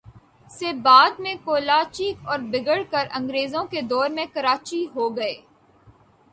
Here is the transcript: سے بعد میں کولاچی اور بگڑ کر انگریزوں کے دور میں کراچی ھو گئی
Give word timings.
سے 0.51 0.71
بعد 0.83 1.19
میں 1.19 1.33
کولاچی 1.43 2.11
اور 2.23 2.39
بگڑ 2.51 2.81
کر 2.91 3.07
انگریزوں 3.11 3.63
کے 3.65 3.81
دور 3.89 4.09
میں 4.09 4.25
کراچی 4.33 4.85
ھو 4.93 5.09
گئی 5.09 5.35